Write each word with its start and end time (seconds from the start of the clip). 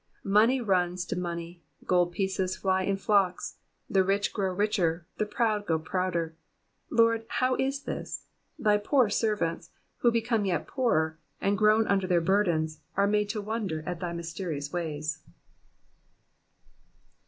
Money 0.25 0.59
runs 0.59 1.05
to 1.05 1.15
money, 1.15 1.61
gold 1.85 2.11
pieces 2.11 2.57
fly 2.57 2.81
in 2.81 2.97
flocks; 2.97 3.57
the 3.87 4.03
rich 4.03 4.33
grow 4.33 4.51
richer, 4.51 5.05
the 5.17 5.27
proud 5.27 5.63
grow 5.67 5.77
prouder. 5.77 6.33
Lord, 6.89 7.23
how 7.29 7.53
is 7.57 7.83
this? 7.83 8.25
Thy 8.57 8.77
poor 8.77 9.11
servants, 9.11 9.69
who 9.97 10.11
become 10.11 10.43
yet 10.45 10.65
poorer, 10.65 11.19
and 11.39 11.55
groan 11.55 11.85
under 11.87 12.07
their 12.07 12.19
burdens, 12.19 12.79
are 12.97 13.05
made 13.05 13.29
to 13.29 13.41
wonder 13.41 13.83
at 13.85 13.99
thy 13.99 14.11
mysterious 14.11 14.73
ways. 14.73 15.19